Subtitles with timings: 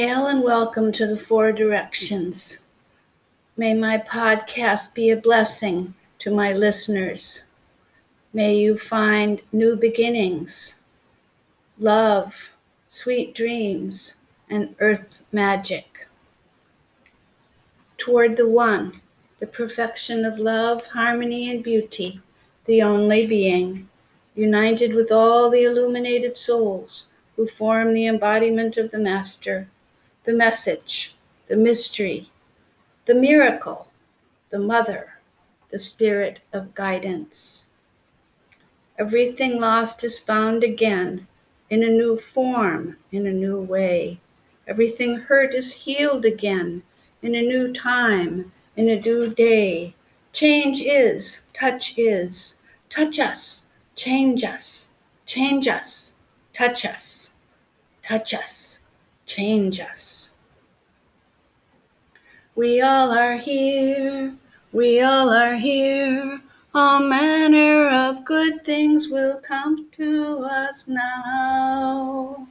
[0.00, 2.60] Hail and welcome to the Four Directions.
[3.56, 7.42] May my podcast be a blessing to my listeners.
[8.32, 10.82] May you find new beginnings,
[11.80, 12.32] love,
[12.88, 14.14] sweet dreams,
[14.48, 16.06] and earth magic.
[17.96, 19.00] Toward the One,
[19.40, 22.20] the perfection of love, harmony, and beauty,
[22.66, 23.88] the only being,
[24.36, 29.66] united with all the illuminated souls who form the embodiment of the Master
[30.28, 32.30] the message, the mystery,
[33.06, 33.88] the miracle,
[34.50, 35.14] the mother,
[35.70, 37.64] the spirit of guidance.
[38.98, 41.26] Everything lost is found again
[41.70, 44.20] in a new form, in a new way.
[44.66, 46.82] Everything hurt is healed again
[47.22, 49.94] in a new time, in a new day.
[50.34, 52.60] Change is, touch is.
[52.90, 53.64] Touch us,
[53.96, 54.92] change us,
[55.24, 56.16] change us,
[56.52, 57.32] touch us,
[58.02, 58.77] touch us
[59.28, 60.30] change us.
[62.56, 64.34] We all are here,
[64.72, 66.40] we all are here.
[66.74, 72.46] All manner of good things will come to us now.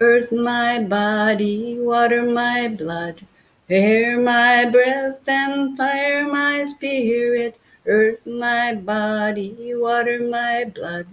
[0.00, 3.26] Earth, my body, water, my blood,
[3.68, 7.58] air, my breath, and fire, my spirit.
[7.86, 11.06] Earth, my body, water, my blood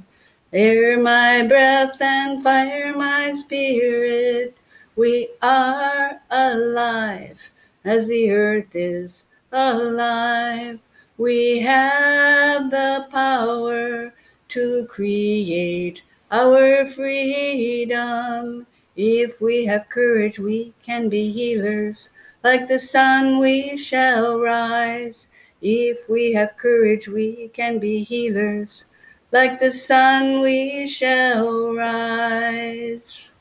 [0.53, 4.55] Air my breath and fire my spirit.
[4.95, 7.37] We are alive
[7.83, 10.79] as the earth is alive.
[11.17, 14.13] We have the power
[14.47, 18.67] to create our freedom.
[18.95, 22.11] If we have courage, we can be healers.
[22.41, 25.27] Like the sun, we shall rise.
[25.61, 28.85] If we have courage, we can be healers.
[29.29, 33.35] Like the sun, we shall rise.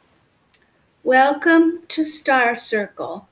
[1.05, 3.29] Welcome to Star Circle.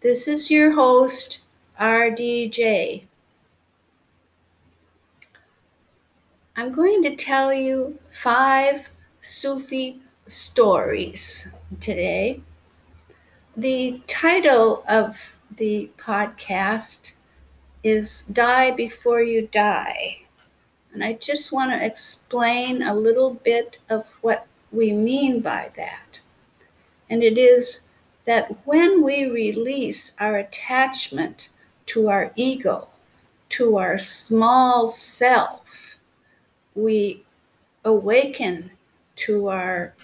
[0.00, 1.42] This is your host,
[1.80, 3.04] RDJ.
[6.56, 8.88] I'm going to tell you five
[9.22, 12.40] Sufi stories today.
[13.56, 15.16] The title of
[15.58, 17.12] the podcast
[17.84, 20.23] is Die Before You Die.
[20.94, 26.20] And I just want to explain a little bit of what we mean by that.
[27.10, 27.80] And it is
[28.26, 31.48] that when we release our attachment
[31.86, 32.86] to our ego,
[33.50, 35.98] to our small self,
[36.76, 37.24] we
[37.84, 38.70] awaken
[39.16, 39.94] to our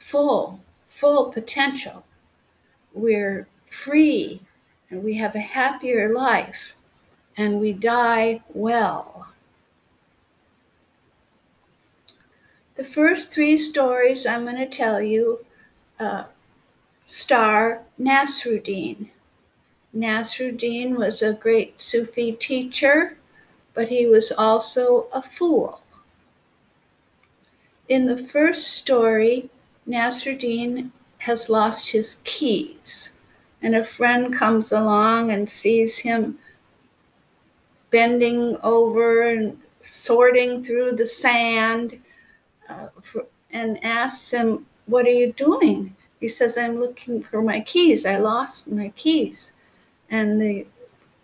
[0.00, 2.04] full, full potential.
[2.92, 4.40] We're free
[4.90, 6.74] and we have a happier life
[7.36, 9.26] and we die well.
[12.76, 15.44] The first three stories I'm going to tell you
[16.00, 16.24] uh,
[17.06, 19.08] star Nasruddin.
[19.94, 23.16] Nasruddin was a great Sufi teacher,
[23.74, 25.80] but he was also a fool.
[27.88, 29.50] In the first story,
[29.86, 33.20] Nasruddin has lost his keys,
[33.62, 36.38] and a friend comes along and sees him
[37.94, 41.96] bending over and sorting through the sand
[42.68, 45.94] uh, for, and asks him, What are you doing?
[46.18, 48.04] He says, I'm looking for my keys.
[48.04, 49.52] I lost my keys.
[50.10, 50.66] And the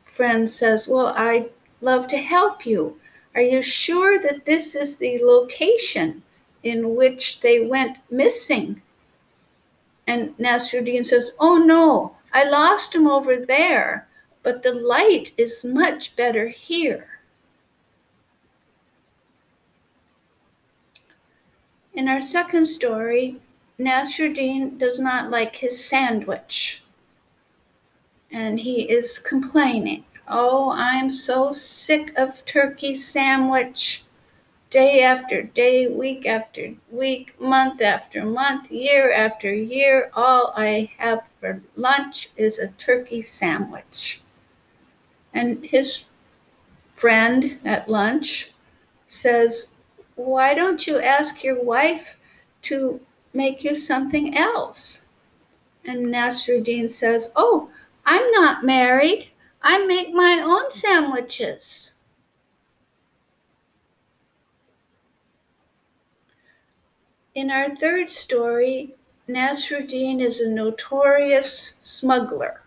[0.04, 1.50] friend says, Well, I'd
[1.80, 3.00] love to help you.
[3.34, 6.22] Are you sure that this is the location
[6.62, 8.80] in which they went missing?
[10.06, 14.06] And Nasruddin says, Oh no, I lost them over there
[14.42, 17.20] but the light is much better here.
[21.92, 23.40] In our second story,
[23.78, 26.84] Nasruddin does not like his sandwich.
[28.30, 34.04] And he is complaining, Oh, I'm so sick of turkey sandwich.
[34.70, 41.24] Day after day, week after week, month after month, year after year, all I have
[41.40, 44.22] for lunch is a turkey sandwich.
[45.32, 46.04] And his
[46.94, 48.50] friend at lunch
[49.06, 49.72] says,
[50.16, 52.16] Why don't you ask your wife
[52.62, 53.00] to
[53.32, 55.06] make you something else?
[55.84, 57.70] And Nasruddin says, Oh,
[58.04, 59.28] I'm not married.
[59.62, 61.92] I make my own sandwiches.
[67.34, 68.96] In our third story,
[69.28, 72.62] Nasruddin is a notorious smuggler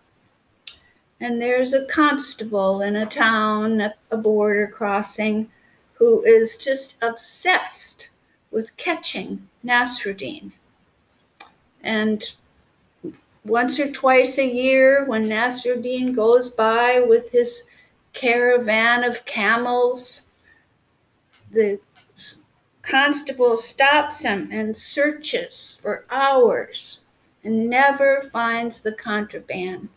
[1.20, 5.48] and there's a constable in a town at a border crossing
[5.94, 8.10] who is just obsessed
[8.50, 10.52] with catching Nasruddin.
[11.82, 12.24] And
[13.44, 17.64] once or twice a year, when Nasruddin goes by with his
[18.12, 20.28] caravan of camels,
[21.50, 21.78] the
[22.82, 27.04] constable stops him and searches for hours
[27.44, 29.88] and never finds the contraband.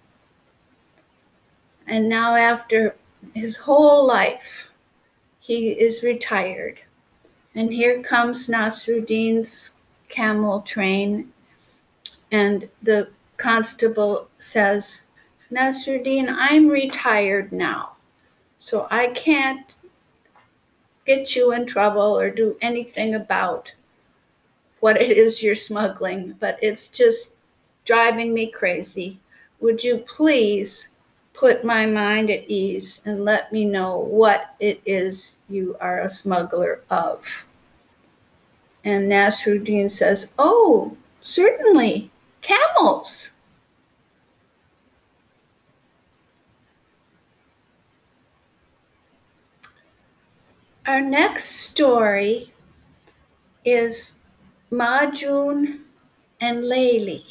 [1.88, 2.95] And now, after
[3.34, 4.69] his whole life,
[5.39, 6.80] he is retired.
[7.56, 9.72] And here comes Nasruddin's
[10.10, 11.31] camel train,
[12.31, 15.04] and the constable says,
[15.51, 17.94] Nasruddin, I'm retired now,
[18.57, 19.75] so I can't
[21.06, 23.72] get you in trouble or do anything about
[24.81, 27.38] what it is you're smuggling, but it's just
[27.86, 29.19] driving me crazy.
[29.62, 30.96] Would you please
[31.38, 36.10] put my mind at ease and let me know what it is you are a
[36.10, 37.25] smuggler of?
[38.84, 42.10] And Nasruddin says, Oh, certainly,
[42.42, 43.31] camels.
[50.88, 52.54] Our next story
[53.66, 54.19] is
[54.72, 55.81] Majnun
[56.39, 57.25] and Layli.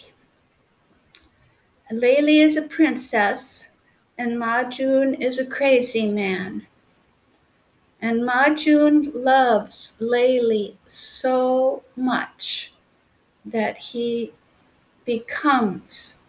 [1.90, 3.70] Layli is a princess,
[4.18, 6.66] and Majnun is a crazy man.
[8.00, 12.72] And Majnun loves Layli so much
[13.44, 14.32] that he
[15.04, 16.22] becomes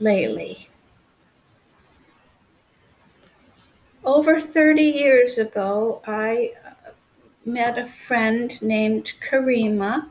[0.00, 0.66] Layli.
[4.04, 6.90] Over 30 years ago, I uh,
[7.44, 10.08] met a friend named Karima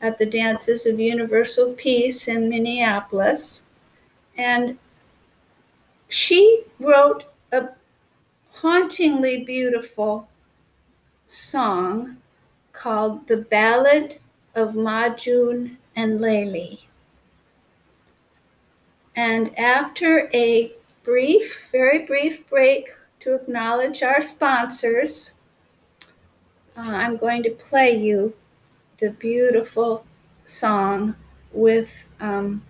[0.00, 3.62] at the Dances of Universal Peace in Minneapolis.
[4.38, 4.78] And
[6.08, 7.68] she wrote a
[8.50, 10.28] hauntingly beautiful
[11.26, 12.16] song
[12.72, 14.18] called The Ballad
[14.54, 16.80] of Majnun and Layli.
[19.16, 20.72] And after a
[21.04, 25.34] brief, very brief break to acknowledge our sponsors,
[26.76, 28.34] uh, I'm going to play you
[29.00, 30.04] the beautiful
[30.44, 31.16] song
[31.52, 32.62] with um,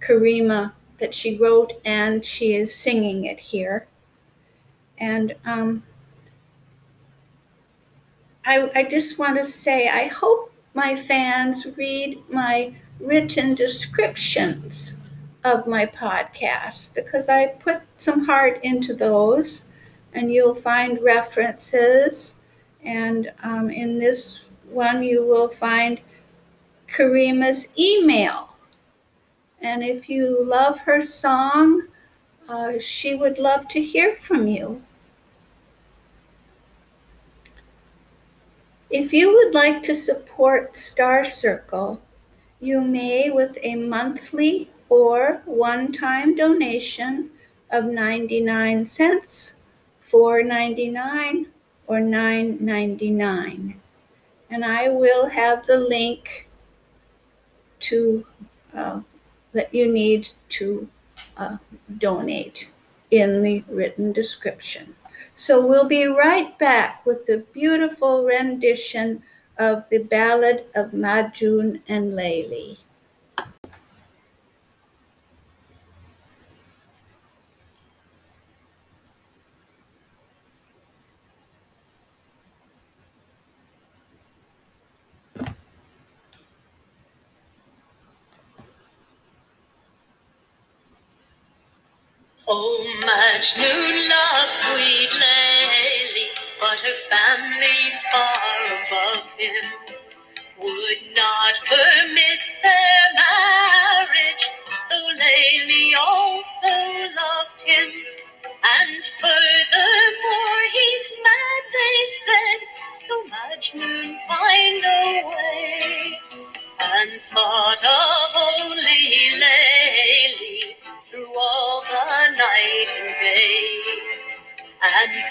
[0.00, 0.72] Karima
[1.02, 3.86] that she wrote, and she is singing it here.
[4.98, 5.82] And um,
[8.46, 15.00] I, I just want to say, I hope my fans read my written descriptions
[15.44, 19.72] of my podcast because I put some heart into those,
[20.14, 22.40] and you'll find references.
[22.84, 26.00] And um, in this one, you will find
[26.88, 28.51] Karima's email.
[29.62, 31.82] And if you love her song,
[32.48, 34.82] uh, she would love to hear from you.
[38.90, 42.00] If you would like to support Star Circle,
[42.60, 47.30] you may with a monthly or one time donation
[47.70, 49.56] of 99 cents,
[50.04, 51.46] 4.99
[51.86, 53.74] or 9.99
[54.52, 56.46] and I will have the link
[57.80, 58.24] to
[58.76, 59.00] uh,
[59.52, 60.88] that you need to
[61.36, 61.56] uh,
[61.98, 62.70] donate
[63.10, 64.94] in the written description.
[65.34, 69.22] So we'll be right back with the beautiful rendition
[69.58, 72.78] of the Ballad of Majnun and Layli.
[92.54, 96.28] Oh, Majnun loved sweet Layli,
[96.60, 97.80] but her family
[98.12, 99.64] far above him
[100.60, 102.01] would not permit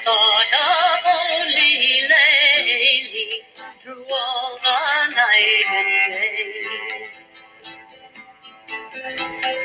[0.03, 3.41] thought of only Layli
[3.81, 7.09] through all the night and day.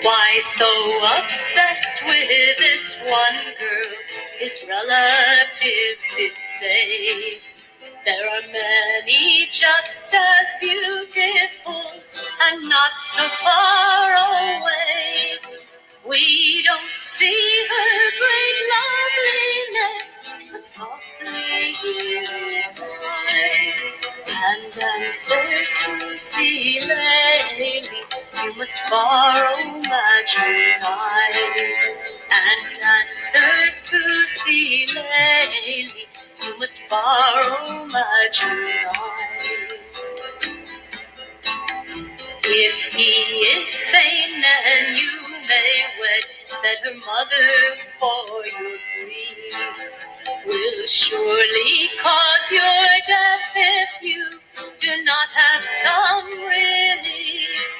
[0.03, 0.67] Why so
[1.19, 3.93] obsessed with this one girl?
[4.39, 7.33] His relatives did say.
[8.05, 11.91] There are many just as beautiful
[12.43, 15.39] and not so far away.
[16.09, 18.11] We don't see her
[20.77, 22.23] softly hear.
[24.29, 27.89] And dancers to see Layli.
[28.43, 31.81] You must borrow Majnun's eyes.
[32.31, 35.93] And dancers to see Layli.
[36.45, 40.05] You must borrow Majnun's eyes.
[42.45, 43.13] If he
[43.57, 45.13] is sane, then you
[45.49, 47.49] may wed, said her mother,
[47.99, 50.16] for your grief
[50.47, 54.41] will surely cause your death if you
[54.81, 57.75] do not have some relief.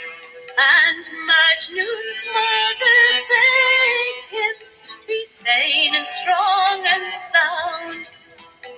[0.59, 4.69] And Majnun's mother begged him,
[5.07, 8.07] be sane and strong and sound.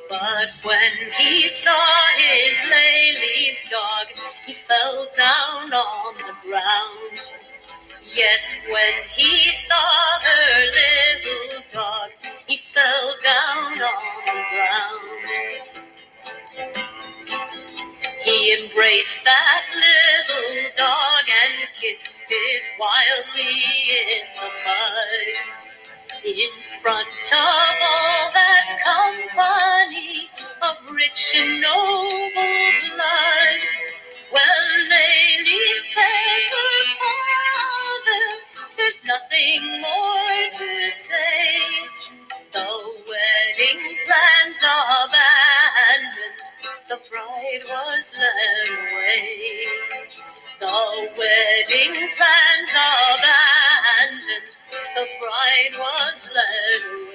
[0.09, 4.09] But when he saw his Layli's dog,
[4.47, 7.38] he fell down on the ground.
[8.15, 9.75] Yes, when he saw
[10.21, 12.11] her little dog,
[12.47, 15.79] he fell down on the ground.
[18.23, 25.59] He embraced that little dog and kissed it wildly in the mud
[26.25, 26.51] in
[26.83, 30.29] front of all that company
[30.63, 32.29] of rich and noble
[32.97, 33.61] blood.
[34.33, 35.75] Well, Layli
[39.39, 41.61] nothing more to say.
[42.53, 42.67] The
[43.09, 44.63] wedding plans
[45.07, 46.41] abandoned,
[46.89, 49.65] the bride was led away.
[50.61, 54.57] The wedding plans are abandoned,
[54.97, 57.08] the bride was led away.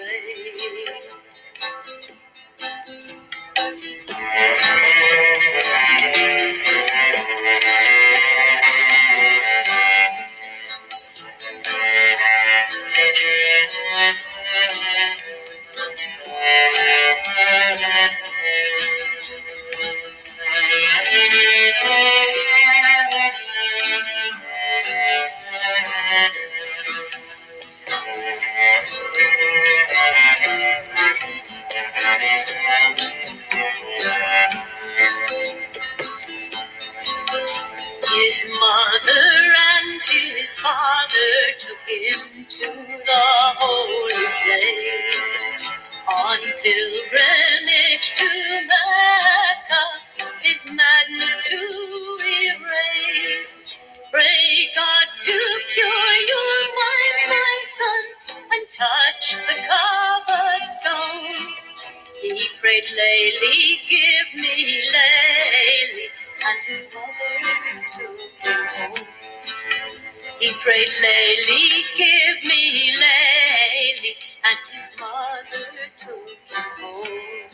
[70.43, 77.50] He prayed, Layli, give me Layli, and his mother took him home.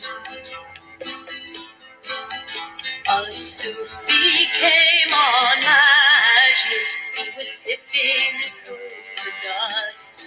[3.08, 6.84] A Sufi came on Majnun,
[7.16, 8.76] he was sifting through
[9.24, 10.26] the dust.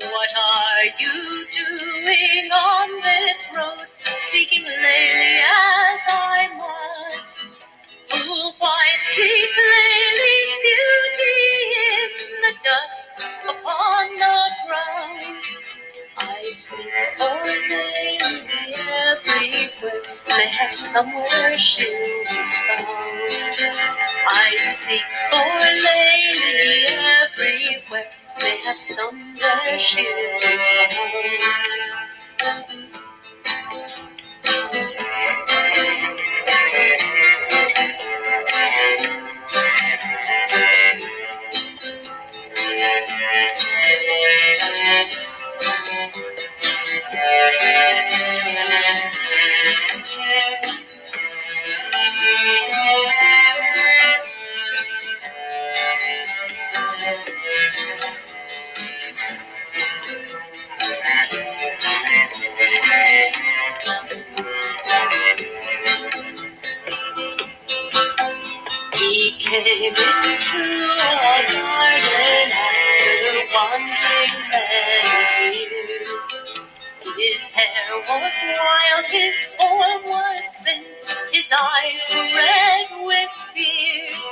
[0.00, 3.86] What are you doing on this road,
[4.20, 7.46] seeking Layli as I must?
[8.08, 11.41] Fool, why seek Layli's beauty
[12.64, 13.10] dust
[13.44, 15.44] upon the ground?
[16.18, 17.24] I seek for
[17.70, 18.42] Layli
[18.78, 23.56] everywhere, mayhap somewhere she'll be found.
[24.28, 26.86] I seek for Layli
[27.22, 28.10] everywhere,
[28.42, 30.04] mayhap somewhere she'll
[30.40, 31.61] be found.
[77.30, 80.84] His hair was wild, his form was thin,
[81.30, 84.28] his eyes were red with tears.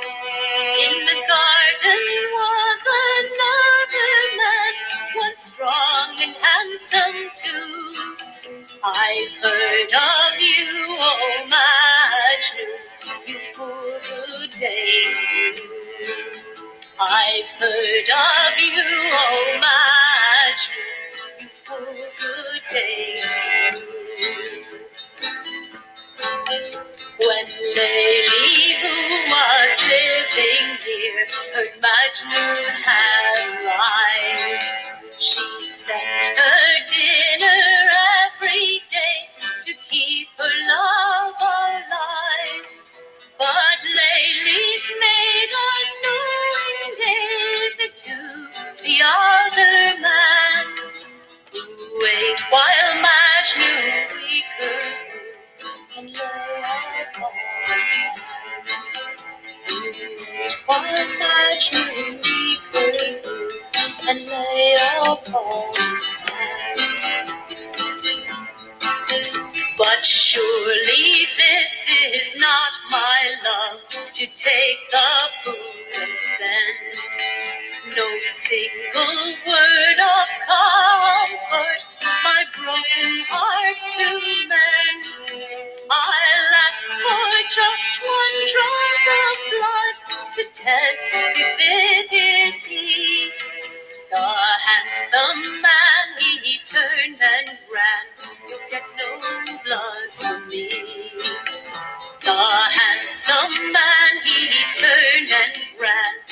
[0.84, 2.04] In the garden
[2.34, 2.82] was
[3.14, 4.74] another man,
[5.14, 8.16] one strong and handsome too.
[8.82, 15.70] I've heard of you, oh Majnun, you fool, day to you.
[16.98, 18.82] I've heard of you,
[19.12, 20.99] oh Majnun,
[21.70, 21.78] fool,
[22.20, 23.22] good day.
[27.18, 28.94] When Layli, who
[29.30, 32.59] was living near, heard Majnun had
[78.30, 81.80] single word of comfort
[82.22, 84.08] my broken heart to
[84.48, 85.04] mend.
[85.90, 93.32] I'll ask for just one drop of blood to test if it is he.
[94.12, 96.06] The handsome man
[96.44, 98.06] he turned and ran.
[98.48, 100.70] You'll get no blood from me.
[102.22, 106.29] The handsome man he turned and ran.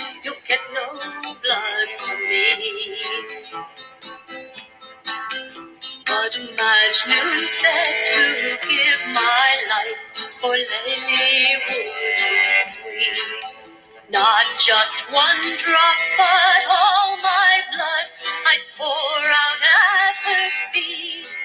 [6.29, 13.65] But Majnun said to give my life for Layli would be sweet.
[14.11, 18.07] Not just one drop, but all my blood
[18.45, 21.39] I'd pour out at her feet.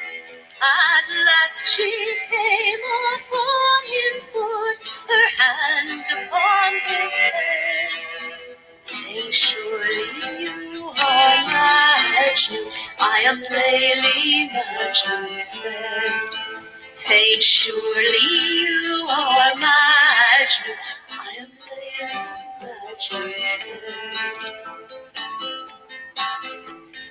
[0.61, 1.89] At last she
[2.29, 2.79] came
[3.15, 7.89] upon him, put her hand upon his head,
[8.81, 12.71] saying, Surely you are Majnun.
[12.99, 13.41] I am
[14.75, 16.29] Majnun said.
[16.93, 20.77] Saying, Surely you are Majnun.
[21.11, 22.23] I am Layli,
[22.61, 23.81] Majnun said.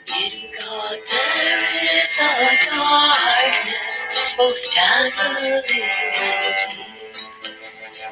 [0.08, 4.06] In God there is a darkness,
[4.38, 6.86] both dazzling and deep.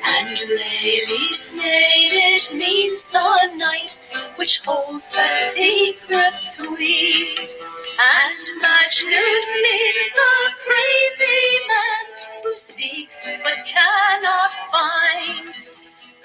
[0.04, 3.98] And Layli's name, it means the night
[4.36, 7.54] which holds that secret sweet.
[8.00, 15.54] And Majnun is the crazy man who seeks but cannot find.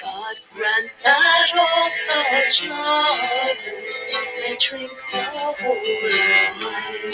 [0.01, 4.01] God grant that all such lovers
[4.37, 5.23] may drink the
[5.59, 5.99] holy
[6.63, 7.11] wine.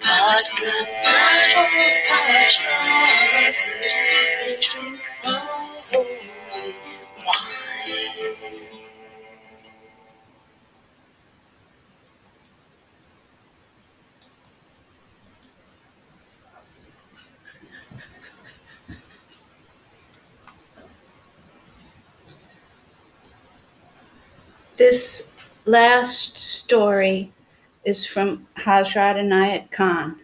[0.00, 5.41] God grant that all such lovers may drink the
[24.82, 25.30] This
[25.64, 27.32] last story
[27.84, 30.20] is from Hazrat Inayat Khan.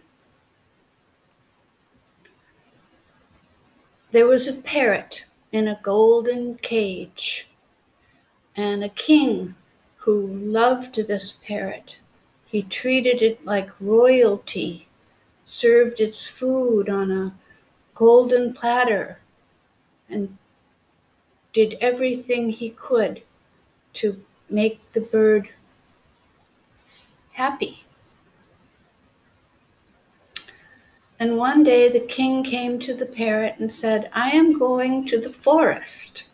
[4.11, 7.47] There was a parrot in a golden cage,
[8.57, 9.55] and a king
[9.95, 11.95] who loved this parrot.
[12.45, 14.89] He treated it like royalty,
[15.45, 17.33] served its food on a
[17.95, 19.19] golden platter,
[20.09, 20.37] and
[21.53, 23.23] did everything he could
[23.93, 25.49] to make the bird
[27.31, 27.83] happy.
[31.19, 35.19] And one day the king came to the parrot and said, I am going to
[35.19, 36.25] the forest,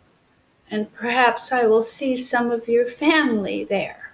[0.70, 4.12] and perhaps I will see some of your family there.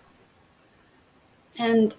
[1.59, 1.95] And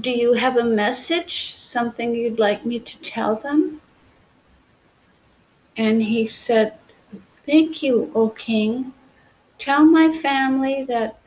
[0.00, 3.80] do you have a message, something you'd like me to tell them?
[5.76, 6.74] And he said,
[7.46, 8.92] Thank you, O king.
[9.58, 11.18] Tell my family that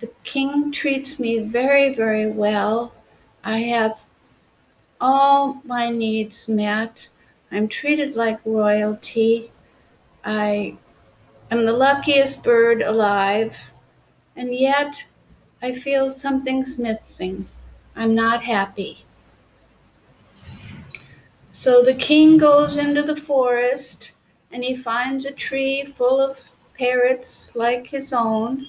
[0.00, 2.92] the king treats me very, very well.
[3.44, 3.98] I have
[5.00, 7.06] all my needs met.
[7.50, 9.50] I'm treated like royalty.
[10.24, 10.76] I
[11.50, 13.54] am the luckiest bird alive,
[14.36, 15.04] and yet
[15.62, 17.48] I feel something's missing.
[17.94, 19.04] I'm not happy.
[21.50, 24.10] So the king goes into the forest
[24.52, 28.66] and he finds a tree full of parrots like his own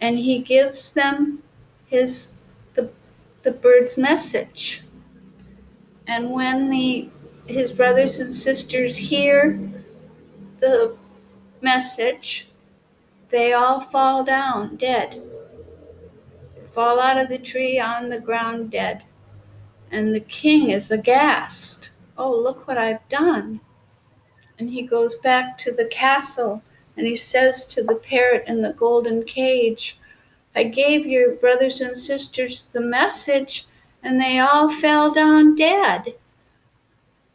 [0.00, 1.42] and he gives them
[1.86, 2.34] his
[2.74, 2.90] the,
[3.44, 4.82] the bird's message.
[6.06, 7.08] And when the
[7.46, 9.58] his brothers and sisters hear
[10.60, 10.96] the
[11.60, 12.48] message,
[13.30, 15.22] they all fall down dead.
[16.74, 19.02] Fall out of the tree on the ground dead.
[19.90, 21.90] And the king is aghast.
[22.16, 23.60] Oh, look what I've done.
[24.58, 26.62] And he goes back to the castle
[27.02, 29.98] and he says to the parrot in the golden cage,
[30.54, 33.66] I gave your brothers and sisters the message
[34.04, 36.14] and they all fell down dead.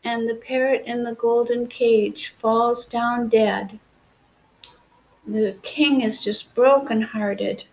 [0.05, 3.77] And the parrot in the golden cage falls down dead.
[5.27, 7.65] The king is just brokenhearted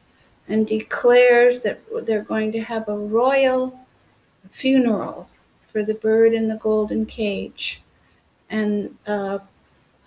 [0.48, 3.78] and declares that they're going to have a royal
[4.50, 5.28] funeral
[5.70, 7.82] for the bird in the golden cage.
[8.50, 9.38] And uh,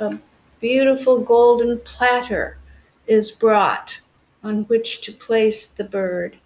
[0.01, 0.17] a
[0.59, 2.57] beautiful golden platter
[3.07, 3.99] is brought
[4.43, 6.37] on which to place the bird.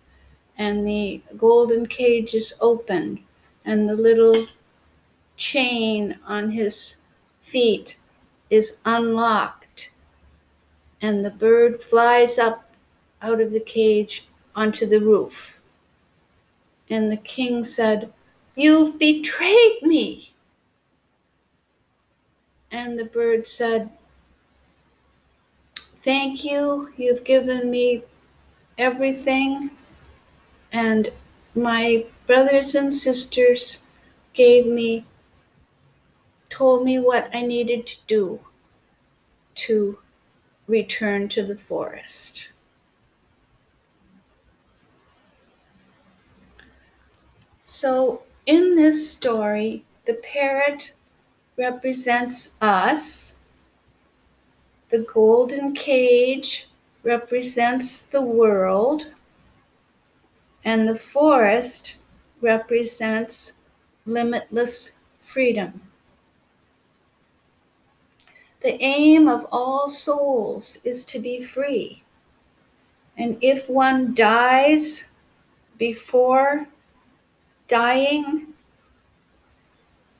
[0.57, 3.19] And the golden cage is opened,
[3.65, 4.35] and the little
[5.37, 6.97] chain on his
[7.41, 7.97] feet
[8.49, 9.89] is unlocked.
[11.01, 12.71] And the bird flies up
[13.21, 15.59] out of the cage onto the roof.
[16.89, 18.11] And the king said,
[18.55, 20.33] You've betrayed me.
[22.69, 23.89] And the bird said,
[26.03, 26.91] Thank you.
[26.97, 28.03] You've given me
[28.77, 29.69] everything.
[30.71, 31.11] And
[31.53, 33.83] my brothers and sisters
[34.33, 35.05] gave me,
[36.49, 38.39] told me what I needed to do
[39.55, 39.99] to
[40.67, 42.49] return to the forest.
[47.63, 50.93] So, in this story, the parrot
[51.57, 53.35] represents us
[54.91, 56.67] the golden cage
[57.03, 59.07] represents the world,
[60.65, 61.95] and the forest
[62.41, 63.53] represents
[64.05, 65.81] limitless freedom.
[68.61, 72.03] The aim of all souls is to be free.
[73.17, 75.11] And if one dies
[75.77, 76.67] before
[77.67, 78.47] dying,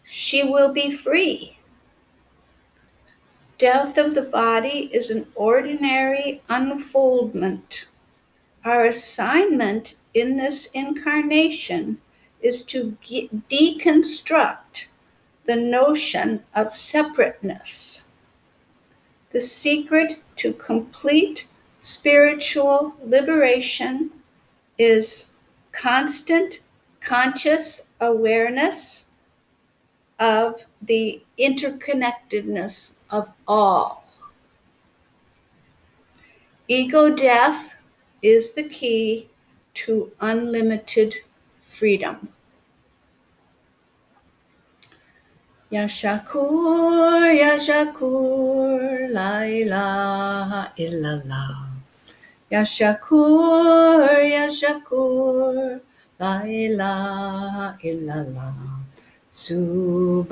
[0.06, 1.58] she will be free
[3.62, 7.86] death of the body is an ordinary unfoldment.
[8.66, 12.00] Our assignment in this incarnation
[12.42, 14.88] is to deconstruct
[15.46, 18.10] the notion of separateness.
[19.32, 21.48] The secret to complete
[21.78, 24.10] spiritual liberation
[24.80, 25.34] is
[25.72, 26.62] constant
[27.00, 29.12] conscious awareness
[30.18, 34.06] of the interconnectedness of all.
[36.68, 37.76] Ego death
[38.22, 39.28] is the key
[39.74, 41.16] to unlimited
[41.68, 42.30] freedom.
[45.72, 51.68] Yashakur, Yashakur, La ilaha illallah.
[52.52, 55.80] Yashakur, Yashakur,
[56.20, 58.81] La ilaha illallah.
[59.42, 60.30] Subhanallah,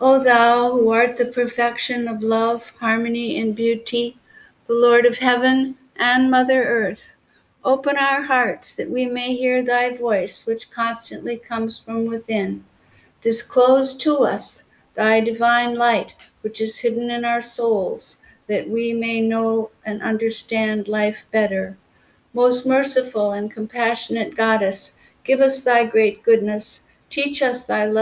[0.00, 4.18] O thou who art the perfection of love, harmony, and beauty,
[4.66, 7.12] the Lord of heaven and Mother Earth,
[7.64, 12.64] open our hearts that we may hear thy voice, which constantly comes from within.
[13.22, 14.64] Disclose to us
[14.96, 20.88] thy divine light which is hidden in our souls, that we may know and understand
[20.88, 21.76] life better.
[22.32, 24.92] Most merciful and compassionate Goddess,
[25.24, 27.96] give us thy great goodness, teach us thy love.